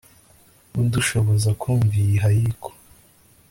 [0.83, 2.69] idushoboza kumva iyi haiku